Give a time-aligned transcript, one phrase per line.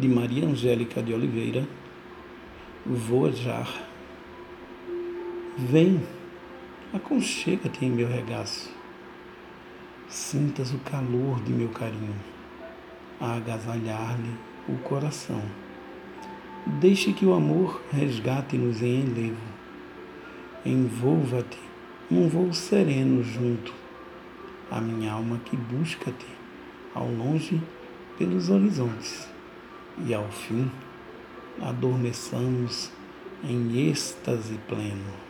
[0.00, 1.68] de Maria Angélica de Oliveira,
[2.86, 3.70] Vojar.
[5.58, 6.00] Vem,
[6.90, 8.72] aconchega-te em meu regaço.
[10.08, 12.14] Sintas o calor de meu carinho,
[13.20, 14.34] a agasalhar-lhe
[14.66, 15.42] o coração.
[16.80, 19.50] Deixe que o amor resgate-nos em enlevo.
[20.64, 21.58] Envolva-te
[22.10, 23.74] num voo sereno junto
[24.70, 26.26] a minha alma que busca-te
[26.94, 27.60] ao longe
[28.16, 29.28] pelos horizontes
[30.06, 30.70] e ao fim
[31.60, 32.90] adormeçamos
[33.44, 35.29] em êxtase pleno.